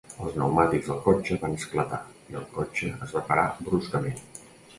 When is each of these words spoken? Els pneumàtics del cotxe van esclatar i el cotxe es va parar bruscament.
Els 0.21 0.31
pneumàtics 0.35 0.87
del 0.91 0.97
cotxe 1.03 1.37
van 1.43 1.53
esclatar 1.57 1.99
i 2.33 2.39
el 2.41 2.47
cotxe 2.57 2.91
es 3.09 3.15
va 3.19 3.23
parar 3.29 3.45
bruscament. 3.69 4.21